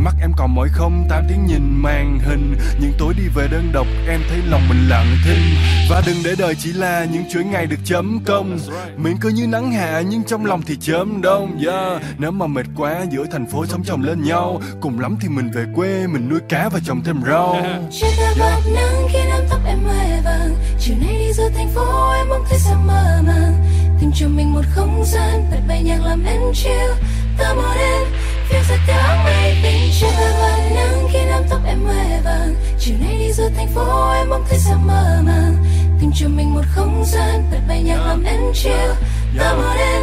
Mắt 0.00 0.14
em 0.20 0.32
còn 0.36 0.54
mỏi 0.54 0.68
không? 0.72 1.06
Tám 1.08 1.24
tiếng 1.28 1.46
nhìn 1.46 1.82
màn 1.82 2.18
hình. 2.18 2.56
Những 2.80 2.92
tối 2.98 3.14
đi 3.16 3.24
về 3.34 3.48
đơn 3.50 3.70
độc 3.72 3.86
em 4.08 4.20
thấy 4.28 4.38
lòng 4.50 4.68
mình 4.68 4.88
lặng 4.88 5.16
thinh. 5.24 5.42
Và 5.90 6.02
đừng 6.06 6.16
để 6.24 6.34
đời 6.38 6.54
chỉ 6.54 6.72
là 6.72 7.04
những 7.04 7.22
chuỗi 7.32 7.44
ngày 7.44 7.66
được 7.66 7.76
chấm 7.84 8.20
công. 8.24 8.58
Miệng 8.96 9.16
cứ 9.20 9.28
như 9.28 9.46
nắng 9.46 9.72
hạ 9.72 10.00
nhưng 10.00 10.24
trong 10.24 10.46
lòng 10.46 10.62
thì 10.66 10.76
chớm 10.80 11.22
đông. 11.22 11.58
Yeah. 11.66 12.02
Nếu 12.18 12.30
mà 12.30 12.46
mệt 12.46 12.66
quá 12.76 13.04
giữa 13.10 13.24
thành 13.32 13.46
phố 13.46 13.66
sống 13.66 13.84
chồng 13.84 14.02
lên 14.02 14.22
nhau. 14.24 14.60
Cùng 14.80 15.00
lắm 15.00 15.16
thì 15.20 15.28
mình 15.28 15.50
về 15.54 15.64
quê 15.74 16.06
mình 16.06 16.28
nuôi 16.28 16.40
cá 16.48 16.68
và 16.68 16.80
trồng 16.86 17.04
thêm 17.04 17.22
rau. 17.26 17.56
Trên 18.00 18.10
ta 18.18 18.34
bạt 18.40 18.62
nắng 18.74 19.08
khi 19.12 19.18
nắm 19.28 19.40
tóc 19.50 19.60
em 19.66 19.78
hoe 19.84 20.20
vàng. 20.24 20.54
Chiều 20.80 20.96
nay 21.00 21.14
đi 21.18 21.32
giữa 21.32 21.48
thành 21.56 21.68
phố 21.74 22.12
em 22.12 22.28
bỗng 22.28 22.44
thấy 22.48 22.58
sao 22.58 22.82
mơ 22.86 23.22
màng. 23.26 23.54
Tìm 24.00 24.10
cho 24.14 24.28
mình 24.28 24.52
một 24.52 24.64
không 24.74 25.04
gian 25.06 25.50
bật 25.50 25.60
bay 25.68 25.82
nhạc 25.82 26.00
làm 26.04 26.24
em 26.24 26.40
chill. 26.54 26.92
Ta 27.38 27.54
một 27.54 27.74
đêm 27.74 28.06
phiêu 28.48 28.60
giật 28.68 28.78
theo 28.86 28.98
áng 28.98 29.24
mây 29.24 29.56
tình 29.62 29.90
Trên 30.00 30.10
ta 30.16 30.32
bạt 30.42 30.72
nắng 30.74 31.08
khi 31.12 31.18
nắm 31.24 31.42
tóc 31.50 31.60
em 31.66 31.84
hoe 31.84 32.20
vàng. 32.24 32.54
Chiều 32.78 32.94
nay 33.00 33.16
đi 33.18 33.32
giữa 33.32 33.48
thành 33.56 33.68
phố, 33.74 34.12
em 34.12 34.30
bỗng 34.30 34.44
thấy 34.48 34.58
sao 34.58 34.78
mơ 34.86 35.22
màng. 35.24 35.56
Tìm 36.00 36.10
cho 36.14 36.28
mình 36.28 36.54
một 36.54 36.64
không 36.74 37.04
gian 37.06 37.44
bật 37.50 37.58
bay 37.68 37.82
nhạc 37.82 37.98
làm 38.06 38.24
em 38.24 38.40
chill. 38.54 38.92
Ta 39.38 39.54
một 39.54 39.74
đêm 39.78 40.02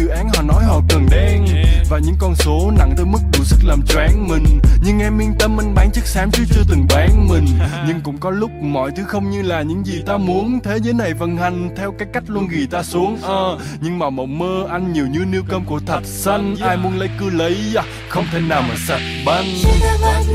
dự 0.01 0.07
án 0.07 0.29
họ 0.35 0.41
nói 0.41 0.63
họ 0.63 0.81
cần 0.89 1.07
đen. 1.11 1.45
Và 1.89 1.99
những 1.99 2.15
con 2.19 2.35
số 2.35 2.71
nặng 2.77 2.93
tới 2.97 3.05
mức 3.05 3.19
đủ 3.33 3.43
sức 3.43 3.57
làm 3.63 3.81
choáng 3.87 4.27
mình. 4.27 4.59
Nhưng 4.83 4.99
em 4.99 5.21
yên 5.21 5.33
tâm 5.39 5.59
anh 5.59 5.73
bán 5.75 5.91
chất 5.93 6.07
xám 6.07 6.31
chứ 6.31 6.43
chưa 6.49 6.63
từng 6.69 6.85
bán 6.89 7.27
mình. 7.29 7.45
Nhưng 7.87 8.01
cũng 8.01 8.17
có 8.17 8.29
lúc 8.29 8.51
mọi 8.61 8.91
thứ 8.95 9.03
không 9.03 9.29
như 9.29 9.41
là 9.41 9.61
những 9.61 9.85
gì 9.85 10.01
ta 10.05 10.17
muốn. 10.17 10.59
Thế 10.63 10.77
giới 10.83 10.93
này 10.93 11.13
vận 11.13 11.37
hành 11.37 11.69
theo 11.77 11.93
cái 11.99 12.07
cách 12.13 12.23
luôn 12.27 12.47
ghi 12.47 12.65
ta 12.71 12.83
xuống 12.83 13.17
Ờ, 13.21 13.57
Nhưng 13.81 13.99
mà 13.99 14.09
mộng 14.09 14.39
mơ 14.39 14.67
anh 14.69 14.93
nhiều 14.93 15.07
như 15.07 15.19
niêu 15.25 15.41
cơm 15.49 15.65
của 15.65 15.79
thạch 15.85 16.05
xanh. 16.05 16.55
Ai 16.61 16.77
muốn 16.77 16.99
lấy 16.99 17.09
cứ 17.19 17.29
lấy, 17.29 17.57
à, 17.75 17.83
không 18.09 18.25
thể 18.31 18.39
nào 18.39 18.61
mà 18.61 18.75
sạch 18.87 19.01
banh 19.25 19.45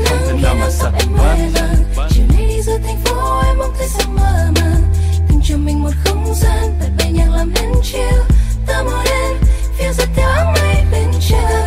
Không 0.09 0.19
thể 0.27 0.39
nào 0.43 0.55
mà 0.59 0.69
sạch 0.69 0.93
banh 1.17 1.51
Chiều 2.09 2.25
nay 2.33 2.47
đi 2.47 2.61
giữa 2.61 2.77
thành 2.85 2.97
phố 3.05 3.41
em 3.45 3.57
bỗng 3.57 3.73
thấy 3.77 3.87
sao 3.87 4.09
mơ 4.09 4.51
màng 4.55 4.81
Tìm 5.29 5.39
cho 5.43 5.57
mình 5.57 5.83
một 5.83 5.91
không 6.05 6.33
gian 6.35 6.79
bật 6.79 6.89
bay 6.97 7.11
nhạc 7.11 7.29
làm 7.29 7.51
em 7.55 7.71
chill. 7.83 8.21
Ta 8.67 8.83
một 8.83 9.01
đêm 9.05 9.46
phiêu 9.77 9.93
giật 9.93 10.09
theo 10.15 10.29
áng 10.29 10.53
mây 10.53 10.75
bên 10.91 11.11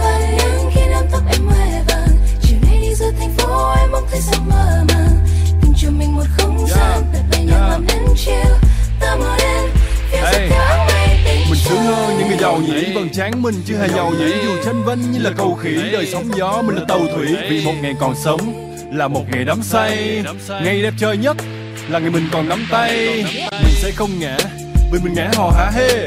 bạt 0.05 0.31
nắng 0.39 0.71
khi 0.75 0.81
nắm 0.91 1.05
tóc 1.13 1.23
em 1.33 1.47
hoe 1.47 1.83
vàng. 1.89 2.09
Chiều 2.43 2.59
nay 2.67 2.79
đi 2.81 2.95
giữa 2.95 3.11
thành 3.19 3.31
phố 3.39 3.75
em 3.79 3.91
bỗng 3.93 4.05
thấy 4.11 4.21
sao 4.21 4.41
mơ 4.49 4.85
màng. 4.89 5.27
Tìm 5.63 5.73
cho 5.77 5.91
mình 5.91 6.17
một 6.17 6.25
không 6.39 6.67
gian 6.69 7.03
bật 7.13 7.21
bay 7.31 7.45
nhạc 7.45 7.69
làm 7.69 7.87
em 7.89 8.03
chill 8.17 8.53
Ta 9.01 9.17
một 9.17 9.37
đêm 9.39 9.71
phiêu 10.11 10.21
Hey. 10.25 10.49
theo 10.49 10.63
áng 10.63 10.87
mây 10.87 11.19
Mình 11.51 11.59
sướng 11.59 11.83
hơn 11.83 12.19
những 12.19 12.29
người 12.29 12.39
giàu 12.39 12.57
nhỉ 12.59 12.93
Vầng 12.95 13.09
trán 13.13 13.43
mình 13.43 13.55
chứ 13.67 13.77
hề 13.77 13.89
giàu 13.89 14.13
nhỉ 14.19 14.33
Dù 14.45 14.57
tranh 14.65 14.85
vinh 14.85 15.13
như 15.13 15.19
là 15.19 15.31
cầu 15.37 15.55
khỉ 15.63 15.75
Đời 15.93 16.07
sóng 16.07 16.25
gió 16.37 16.63
mình 16.63 16.77
là 16.77 16.85
tàu 16.89 17.01
thủy. 17.15 17.37
Vì 17.51 17.65
một 17.65 17.75
ngày 17.83 17.95
còn 18.01 18.15
sống 18.25 18.75
là 18.93 19.09
một 19.09 19.25
ngày 19.33 19.45
đắm 19.45 19.63
say. 19.63 20.23
Ngày 20.49 20.83
đẹp 20.83 20.95
trời 20.99 21.17
nhất 21.17 21.37
là 21.89 21.99
ngày 21.99 22.11
mình 22.11 22.29
còn 22.33 22.49
nắm 22.49 22.67
tay. 22.71 23.25
Mình 23.53 23.75
sẽ 23.75 23.91
không 23.91 24.11
ngã 24.19 24.37
Vì 24.93 24.99
mình 25.05 25.15
ngã 25.15 25.31
hò 25.37 25.51
hả 25.51 25.71
hê 25.75 26.07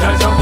thì 0.00 0.06
về 0.06 0.37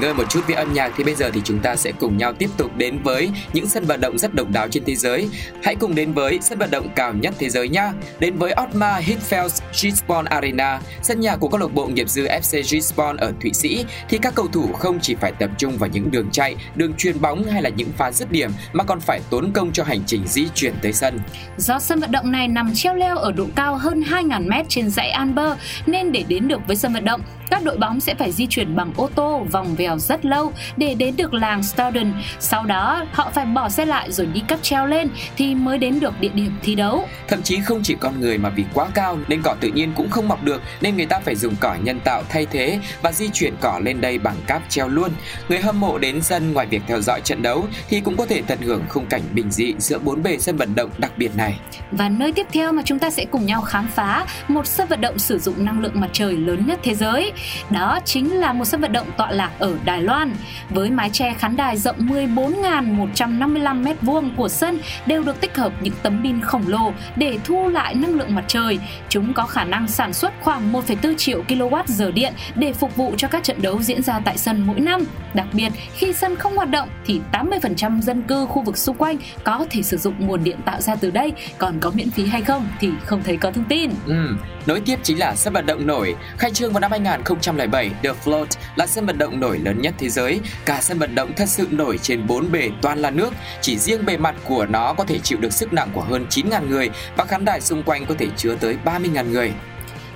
ngơi 0.00 0.14
một 0.14 0.24
chút 0.30 0.40
với 0.46 0.56
âm 0.56 0.72
nhạc 0.72 0.92
thì 0.96 1.04
bây 1.04 1.14
giờ 1.14 1.30
thì 1.34 1.40
chúng 1.44 1.58
ta 1.58 1.76
sẽ 1.76 1.92
cùng 1.92 2.16
nhau 2.16 2.32
tiếp 2.32 2.50
tục 2.56 2.76
đến 2.76 2.98
với 3.02 3.30
những 3.52 3.66
sân 3.66 3.84
vận 3.84 4.00
động 4.00 4.18
rất 4.18 4.34
độc 4.34 4.50
đáo 4.50 4.68
trên 4.68 4.84
thế 4.84 4.94
giới. 4.94 5.28
Hãy 5.62 5.74
cùng 5.74 5.94
đến 5.94 6.12
với 6.12 6.38
sân 6.42 6.58
vận 6.58 6.70
động 6.70 6.88
cao 6.96 7.12
nhất 7.12 7.34
thế 7.38 7.48
giới 7.48 7.68
nhé. 7.68 7.90
Đến 8.18 8.36
với 8.38 8.54
Otmar 8.62 9.04
Hitzfeld 9.04 9.60
Gisborne 9.72 10.30
Arena, 10.30 10.80
sân 11.02 11.20
nhà 11.20 11.36
của 11.36 11.48
câu 11.48 11.60
lạc 11.60 11.74
bộ 11.74 11.86
nghiệp 11.86 12.08
dư 12.08 12.26
FC 12.26 12.62
Gisborne 12.62 13.26
ở 13.26 13.32
Thụy 13.42 13.52
Sĩ 13.52 13.84
thì 14.08 14.18
các 14.18 14.34
cầu 14.34 14.48
thủ 14.52 14.72
không 14.72 14.98
chỉ 15.00 15.14
phải 15.14 15.32
tập 15.38 15.50
trung 15.58 15.78
vào 15.78 15.90
những 15.92 16.10
đường 16.10 16.30
chạy, 16.32 16.56
đường 16.74 16.92
chuyền 16.98 17.20
bóng 17.20 17.44
hay 17.44 17.62
là 17.62 17.70
những 17.70 17.92
pha 17.96 18.12
dứt 18.12 18.32
điểm 18.32 18.50
mà 18.72 18.84
còn 18.84 19.00
phải 19.00 19.20
tốn 19.30 19.52
công 19.52 19.72
cho 19.72 19.84
hành 19.84 20.00
trình 20.06 20.22
di 20.26 20.46
chuyển 20.54 20.74
tới 20.82 20.92
sân. 20.92 21.20
Do 21.56 21.78
sân 21.78 22.00
vận 22.00 22.12
động 22.12 22.32
này 22.32 22.48
nằm 22.48 22.74
treo 22.74 22.94
leo 22.94 23.16
ở 23.16 23.32
độ 23.32 23.46
cao 23.54 23.76
hơn 23.76 24.00
2.000 24.00 24.48
mét 24.48 24.66
trên 24.68 24.90
dãy 24.90 25.10
Alper 25.10 25.52
nên 25.86 26.12
để 26.12 26.24
đến 26.28 26.48
được 26.48 26.60
với 26.66 26.76
sân 26.76 26.92
vận 26.92 27.04
động, 27.04 27.20
các 27.50 27.64
đội 27.64 27.76
bóng 27.76 28.00
sẽ 28.00 28.14
phải 28.14 28.32
di 28.32 28.46
chuyển 28.46 28.76
bằng 28.76 28.92
ô 28.96 29.10
tô 29.14 29.46
vòng 29.52 29.74
vèo 29.74 29.87
rất 29.96 30.24
lâu 30.24 30.52
để 30.76 30.94
đến 30.94 31.16
được 31.16 31.34
làng 31.34 31.62
Stoughton. 31.62 32.12
Sau 32.40 32.64
đó 32.64 33.04
họ 33.12 33.30
phải 33.34 33.44
bỏ 33.46 33.68
xe 33.68 33.84
lại 33.84 34.12
rồi 34.12 34.26
đi 34.26 34.40
cáp 34.48 34.62
treo 34.62 34.86
lên 34.86 35.08
thì 35.36 35.54
mới 35.54 35.78
đến 35.78 36.00
được 36.00 36.20
địa 36.20 36.28
điểm 36.28 36.58
thi 36.62 36.74
đấu. 36.74 37.08
Thậm 37.28 37.42
chí 37.42 37.60
không 37.60 37.80
chỉ 37.82 37.96
con 38.00 38.20
người 38.20 38.38
mà 38.38 38.48
vì 38.48 38.64
quá 38.74 38.86
cao 38.94 39.18
nên 39.28 39.42
cỏ 39.42 39.56
tự 39.60 39.68
nhiên 39.68 39.92
cũng 39.96 40.10
không 40.10 40.28
mọc 40.28 40.44
được 40.44 40.62
nên 40.80 40.96
người 40.96 41.06
ta 41.06 41.20
phải 41.20 41.36
dùng 41.36 41.54
cỏ 41.60 41.76
nhân 41.82 42.00
tạo 42.00 42.22
thay 42.28 42.46
thế 42.46 42.78
và 43.02 43.12
di 43.12 43.28
chuyển 43.28 43.54
cỏ 43.60 43.80
lên 43.82 44.00
đây 44.00 44.18
bằng 44.18 44.36
cáp 44.46 44.62
treo 44.68 44.88
luôn. 44.88 45.10
Người 45.48 45.60
hâm 45.60 45.80
mộ 45.80 45.98
đến 45.98 46.22
sân 46.22 46.52
ngoài 46.52 46.66
việc 46.66 46.82
theo 46.86 47.00
dõi 47.00 47.20
trận 47.20 47.42
đấu 47.42 47.66
thì 47.88 48.00
cũng 48.00 48.16
có 48.16 48.26
thể 48.26 48.42
tận 48.46 48.58
hưởng 48.62 48.82
khung 48.88 49.06
cảnh 49.06 49.22
bình 49.32 49.50
dị 49.50 49.74
giữa 49.78 49.98
bốn 49.98 50.22
bề 50.22 50.38
sân 50.38 50.56
vận 50.56 50.74
động 50.74 50.90
đặc 50.98 51.12
biệt 51.16 51.36
này. 51.36 51.58
Và 51.90 52.08
nơi 52.08 52.32
tiếp 52.32 52.46
theo 52.52 52.72
mà 52.72 52.82
chúng 52.84 52.98
ta 52.98 53.10
sẽ 53.10 53.24
cùng 53.24 53.46
nhau 53.46 53.60
khám 53.60 53.88
phá 53.94 54.26
một 54.48 54.66
sân 54.66 54.88
vận 54.88 55.00
động 55.00 55.18
sử 55.18 55.38
dụng 55.38 55.64
năng 55.64 55.80
lượng 55.80 56.00
mặt 56.00 56.10
trời 56.12 56.36
lớn 56.36 56.66
nhất 56.66 56.78
thế 56.82 56.94
giới. 56.94 57.32
Đó 57.70 58.00
chính 58.04 58.36
là 58.36 58.52
một 58.52 58.64
sân 58.64 58.80
vận 58.80 58.92
động 58.92 59.06
tọa 59.16 59.30
lạc 59.30 59.50
ở 59.58 59.74
Đài 59.84 60.02
Loan. 60.02 60.34
Với 60.70 60.90
mái 60.90 61.10
che 61.10 61.34
khán 61.34 61.56
đài 61.56 61.76
rộng 61.76 61.96
14.155 61.98 63.82
m2 63.82 64.30
của 64.36 64.48
sân 64.48 64.78
đều 65.06 65.22
được 65.22 65.40
tích 65.40 65.56
hợp 65.56 65.72
những 65.80 65.94
tấm 66.02 66.20
pin 66.22 66.40
khổng 66.40 66.64
lồ 66.66 66.92
để 67.16 67.38
thu 67.44 67.68
lại 67.68 67.94
năng 67.94 68.14
lượng 68.14 68.34
mặt 68.34 68.44
trời. 68.48 68.78
Chúng 69.08 69.34
có 69.34 69.46
khả 69.46 69.64
năng 69.64 69.88
sản 69.88 70.12
xuất 70.12 70.32
khoảng 70.40 70.72
1,4 70.72 71.14
triệu 71.16 71.42
kWh 71.48 72.12
điện 72.12 72.32
để 72.54 72.72
phục 72.72 72.96
vụ 72.96 73.14
cho 73.16 73.28
các 73.28 73.44
trận 73.44 73.62
đấu 73.62 73.82
diễn 73.82 74.02
ra 74.02 74.20
tại 74.24 74.38
sân 74.38 74.62
mỗi 74.66 74.80
năm. 74.80 75.00
Đặc 75.34 75.46
biệt, 75.52 75.72
khi 75.94 76.12
sân 76.12 76.36
không 76.36 76.56
hoạt 76.56 76.70
động 76.70 76.88
thì 77.06 77.20
80% 77.32 78.00
dân 78.00 78.22
cư 78.22 78.46
khu 78.46 78.62
vực 78.62 78.78
xung 78.78 78.96
quanh 78.96 79.16
có 79.44 79.66
thể 79.70 79.82
sử 79.82 79.96
dụng 79.96 80.14
nguồn 80.18 80.44
điện 80.44 80.58
tạo 80.64 80.80
ra 80.80 80.96
từ 80.96 81.10
đây, 81.10 81.32
còn 81.58 81.80
có 81.80 81.90
miễn 81.94 82.10
phí 82.10 82.26
hay 82.26 82.42
không 82.42 82.68
thì 82.80 82.90
không 83.04 83.22
thấy 83.24 83.36
có 83.36 83.50
thông 83.50 83.64
tin. 83.64 83.90
Ừ, 84.06 84.36
nối 84.66 84.80
tiếp 84.80 84.98
chính 85.02 85.18
là 85.18 85.34
sân 85.34 85.52
vận 85.52 85.66
động 85.66 85.86
nổi. 85.86 86.14
Khai 86.38 86.50
trương 86.50 86.72
vào 86.72 86.80
năm 86.80 86.90
2007, 86.90 87.90
The 88.02 88.10
Float 88.24 88.46
là 88.76 88.86
sân 88.86 89.06
vận 89.06 89.18
động 89.18 89.40
nổi 89.40 89.58
lớn 89.68 89.82
nhất 89.82 89.94
thế 89.98 90.08
giới. 90.08 90.40
Cả 90.64 90.80
sân 90.82 90.98
vận 90.98 91.14
động 91.14 91.32
thật 91.36 91.48
sự 91.48 91.66
nổi 91.70 91.98
trên 91.98 92.26
bốn 92.26 92.52
bề 92.52 92.70
toàn 92.82 92.98
là 92.98 93.10
nước. 93.10 93.30
Chỉ 93.60 93.78
riêng 93.78 94.06
bề 94.06 94.16
mặt 94.16 94.34
của 94.44 94.66
nó 94.66 94.94
có 94.94 95.04
thể 95.04 95.18
chịu 95.18 95.38
được 95.40 95.52
sức 95.52 95.72
nặng 95.72 95.90
của 95.94 96.02
hơn 96.02 96.26
9.000 96.30 96.68
người 96.68 96.90
và 97.16 97.24
khán 97.24 97.44
đài 97.44 97.60
xung 97.60 97.82
quanh 97.82 98.06
có 98.06 98.14
thể 98.18 98.26
chứa 98.36 98.54
tới 98.60 98.76
30.000 98.84 99.30
người. 99.30 99.52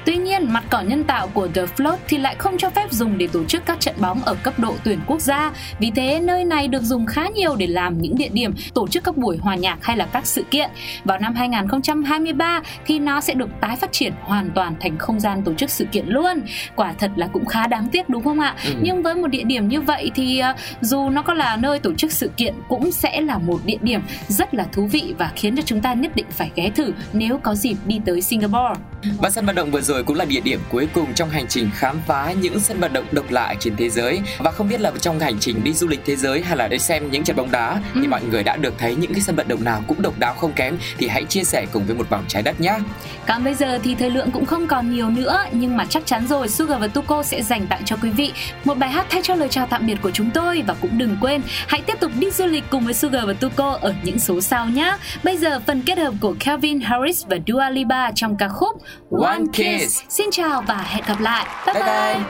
Tuy 0.04 0.16
nhiên, 0.16 0.52
mặt 0.52 0.64
cỏ 0.70 0.80
nhân 0.80 1.04
tạo 1.04 1.28
của 1.34 1.48
The 1.54 1.62
Float 1.62 1.96
thì 2.08 2.18
lại 2.18 2.34
không 2.38 2.58
cho 2.58 2.70
phép 2.70 2.92
dùng 2.92 3.18
để 3.18 3.26
tổ 3.26 3.44
chức 3.44 3.66
các 3.66 3.80
trận 3.80 3.94
bóng 3.98 4.22
ở 4.22 4.34
cấp 4.42 4.58
độ 4.58 4.74
tuyển 4.84 4.98
quốc 5.06 5.20
gia. 5.20 5.52
Vì 5.78 5.90
thế, 5.90 6.20
nơi 6.20 6.44
này 6.44 6.68
được 6.68 6.82
dùng 6.82 7.06
khá 7.06 7.28
nhiều 7.28 7.56
để 7.56 7.66
làm 7.66 7.98
những 7.98 8.16
địa 8.16 8.28
điểm 8.32 8.54
tổ 8.74 8.88
chức 8.88 9.04
các 9.04 9.16
buổi 9.16 9.36
hòa 9.36 9.54
nhạc 9.54 9.78
hay 9.82 9.96
là 9.96 10.06
các 10.06 10.26
sự 10.26 10.44
kiện. 10.50 10.70
Vào 11.04 11.18
năm 11.18 11.34
2023 11.34 12.62
thì 12.86 12.98
nó 12.98 13.20
sẽ 13.20 13.34
được 13.34 13.48
tái 13.60 13.76
phát 13.76 13.92
triển 13.92 14.12
hoàn 14.20 14.50
toàn 14.50 14.74
thành 14.80 14.98
không 14.98 15.20
gian 15.20 15.42
tổ 15.42 15.54
chức 15.54 15.70
sự 15.70 15.84
kiện 15.84 16.06
luôn. 16.08 16.42
Quả 16.76 16.94
thật 16.98 17.10
là 17.16 17.26
cũng 17.26 17.44
khá 17.44 17.66
đáng 17.66 17.88
tiếc 17.92 18.08
đúng 18.08 18.24
không 18.24 18.40
ạ? 18.40 18.54
Ừ. 18.64 18.70
Nhưng 18.82 19.02
với 19.02 19.14
một 19.14 19.28
địa 19.28 19.42
điểm 19.42 19.68
như 19.68 19.80
vậy 19.80 20.10
thì 20.14 20.42
uh, 20.50 20.56
dù 20.80 21.10
nó 21.10 21.22
có 21.22 21.34
là 21.34 21.56
nơi 21.56 21.78
tổ 21.78 21.94
chức 21.94 22.12
sự 22.12 22.30
kiện 22.36 22.54
cũng 22.68 22.92
sẽ 22.92 23.20
là 23.20 23.38
một 23.38 23.60
địa 23.64 23.78
điểm 23.80 24.00
rất 24.28 24.54
là 24.54 24.66
thú 24.72 24.86
vị 24.86 25.14
và 25.18 25.32
khiến 25.36 25.56
cho 25.56 25.62
chúng 25.62 25.80
ta 25.80 25.92
nhất 25.92 26.16
định 26.16 26.26
phải 26.30 26.50
ghé 26.54 26.70
thử 26.70 26.92
nếu 27.12 27.38
có 27.38 27.54
dịp 27.54 27.76
đi 27.86 28.00
tới 28.04 28.22
Singapore. 28.22 28.74
Và 29.18 29.30
sân 29.30 29.46
vận 29.46 29.54
động 29.54 29.70
vừa 29.70 29.80
rồi 29.80 30.04
cũng 30.04 30.16
là 30.16 30.24
địa 30.24 30.40
điểm 30.40 30.60
cuối 30.70 30.88
cùng 30.94 31.14
trong 31.14 31.30
hành 31.30 31.46
trình 31.48 31.70
khám 31.74 32.00
phá 32.06 32.32
những 32.40 32.60
sân 32.60 32.80
vận 32.80 32.92
động 32.92 33.04
độc 33.12 33.30
lạ 33.30 33.54
trên 33.60 33.76
thế 33.76 33.88
giới 33.88 34.20
và 34.38 34.50
không 34.50 34.68
biết 34.68 34.80
là 34.80 34.92
trong 35.00 35.20
hành 35.20 35.38
trình 35.40 35.64
đi 35.64 35.72
du 35.72 35.88
lịch 35.88 36.00
thế 36.06 36.16
giới 36.16 36.42
hay 36.42 36.56
là 36.56 36.68
để 36.68 36.78
xem 36.78 37.10
những 37.10 37.24
trận 37.24 37.36
bóng 37.36 37.50
đá 37.50 37.80
ừ. 37.94 38.00
thì 38.00 38.06
mọi 38.06 38.22
người 38.22 38.42
đã 38.42 38.56
được 38.56 38.74
thấy 38.78 38.96
những 38.96 39.12
cái 39.12 39.20
sân 39.20 39.36
vận 39.36 39.48
động 39.48 39.64
nào 39.64 39.82
cũng 39.88 40.02
độc 40.02 40.18
đáo 40.18 40.34
không 40.34 40.52
kém 40.52 40.78
thì 40.98 41.08
hãy 41.08 41.24
chia 41.24 41.44
sẻ 41.44 41.66
cùng 41.72 41.84
với 41.86 41.96
một 41.96 42.10
vòng 42.10 42.24
trái 42.28 42.42
đất 42.42 42.60
nhé. 42.60 42.78
Còn 43.26 43.44
bây 43.44 43.54
giờ 43.54 43.78
thì 43.82 43.94
thời 43.94 44.10
lượng 44.10 44.30
cũng 44.30 44.46
không 44.46 44.66
còn 44.66 44.90
nhiều 44.90 45.10
nữa 45.10 45.44
nhưng 45.52 45.76
mà 45.76 45.84
chắc 45.84 46.06
chắn 46.06 46.26
rồi 46.26 46.48
Sugar 46.48 46.80
và 46.80 46.86
Tuko 46.86 47.22
sẽ 47.22 47.42
dành 47.42 47.66
tặng 47.66 47.84
cho 47.84 47.96
quý 48.02 48.10
vị 48.10 48.32
một 48.64 48.78
bài 48.78 48.90
hát 48.90 49.06
thay 49.10 49.22
cho 49.22 49.34
lời 49.34 49.48
chào 49.48 49.66
tạm 49.66 49.86
biệt 49.86 49.96
của 50.02 50.10
chúng 50.10 50.30
tôi 50.30 50.62
và 50.66 50.74
cũng 50.74 50.98
đừng 50.98 51.16
quên 51.20 51.42
hãy 51.68 51.82
tiếp 51.86 52.00
tục 52.00 52.12
đi 52.18 52.30
du 52.30 52.46
lịch 52.46 52.64
cùng 52.70 52.84
với 52.84 52.94
Sugar 52.94 53.26
và 53.26 53.32
Tuko 53.32 53.78
ở 53.80 53.94
những 54.02 54.18
số 54.18 54.40
sau 54.40 54.66
nhé. 54.66 54.96
Bây 55.24 55.36
giờ 55.36 55.60
phần 55.66 55.82
kết 55.82 55.98
hợp 55.98 56.14
của 56.20 56.34
Calvin 56.40 56.80
Harris 56.80 57.26
và 57.26 57.36
Dua 57.46 57.70
Lipa 57.70 58.12
trong 58.12 58.36
ca 58.36 58.48
khúc 58.48 58.82
One 59.10 59.44
Kiss. 59.52 60.02
Xin 60.08 60.30
chào 60.30 60.62
và 60.66 60.76
hẹn 60.76 61.04
gặp 61.08 61.20
lại. 61.20 61.46
Bye 61.66 61.74
bye. 61.74 61.84
bye. 61.84 62.22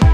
bye. 0.00 0.07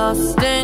lost 0.00 0.42
in 0.42 0.59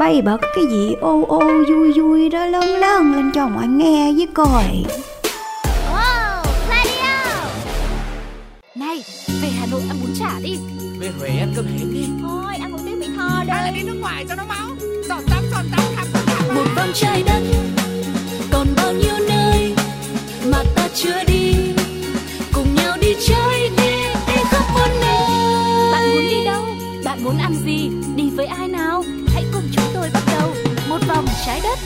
bay 0.00 0.22
bật 0.22 0.40
cái 0.54 0.64
gì 0.70 0.94
ô 1.00 1.24
ô 1.28 1.40
vui 1.68 1.92
vui 1.92 2.28
đó 2.28 2.46
lớn 2.46 2.64
lớn 2.80 3.12
lên 3.12 3.32
cho 3.34 3.48
mọi 3.48 3.66
nghe 3.66 4.12
với 4.12 4.28
coi. 4.34 4.84
Wow, 5.92 6.44
Này, 8.74 9.02
về 9.42 9.48
Hà 9.60 9.66
Nội 9.70 9.82
ăn 9.88 9.96
bún 10.02 10.10
chả 10.18 10.30
đi. 10.42 10.58
Về 10.98 11.10
Huế 11.18 11.28
ăn 11.28 11.52
cơm 11.56 11.66
hến 11.66 11.94
đi. 11.94 12.04
Thôi, 12.22 12.54
ăn 12.60 12.72
một 12.72 12.78
tiếng 12.84 13.00
mỹ 13.00 13.06
tho 13.16 13.44
đây 13.46 13.56
Hay 13.56 13.64
là 13.64 13.70
đi 13.70 13.82
nước 13.82 13.98
ngoài 14.00 14.24
cho 14.28 14.34
nó 14.34 14.42
máu. 14.48 14.68
Giọt 15.08 15.20
tắm, 15.30 15.44
giọt 15.50 15.64
tắm, 15.76 15.84
khắp 15.96 16.06
Một 16.54 16.64
vòng 16.76 16.90
trái 16.94 17.22
đất 17.26 17.42
Còn 18.52 18.66
bao 18.76 18.92
nhiêu 18.92 19.14
nơi 19.28 19.74
Mà 20.52 20.64
ta 20.76 20.88
chưa 20.94 21.24
đi. 21.26 21.54
Cùng 22.52 22.74
nhau 22.74 22.96
đi 23.00 23.14
chơi 23.28 23.70
đi 23.76 23.92
Đi 24.26 24.42
khắp 24.50 24.64
muôn 24.74 24.90
nơi. 25.00 25.92
Bạn 25.92 26.10
muốn 26.14 26.28
đi 26.30 26.44
đâu? 26.44 26.62
Bạn 27.04 27.24
muốn 27.24 27.38
ăn 27.38 27.54
gì? 27.64 27.90
Đi 28.16 28.30
với 28.36 28.46
ai 28.46 28.68
nào? 28.68 28.79
trái 31.46 31.60
đất. 31.62 31.78